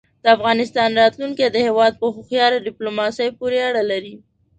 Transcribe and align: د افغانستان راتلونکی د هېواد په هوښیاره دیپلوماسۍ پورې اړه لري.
د 0.23 0.25
افغانستان 0.35 0.89
راتلونکی 1.01 1.47
د 1.49 1.57
هېواد 1.67 1.93
په 2.01 2.05
هوښیاره 2.15 2.57
دیپلوماسۍ 2.61 3.29
پورې 3.39 3.57
اړه 3.69 3.83
لري. 3.91 4.15